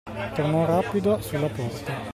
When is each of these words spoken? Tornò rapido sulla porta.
Tornò 0.33 0.65
rapido 0.65 1.21
sulla 1.21 1.45
porta. 1.45 2.09